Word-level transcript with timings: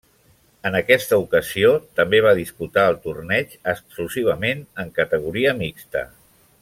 En 0.67 0.77
aquesta 0.77 1.19
ocasió, 1.23 1.73
també 1.99 2.21
va 2.27 2.33
disputar 2.39 2.85
el 2.93 2.97
torneig 3.05 3.53
exclusivament 3.75 4.65
en 4.85 4.91
categoria 4.97 5.55
mixta. 5.61 6.05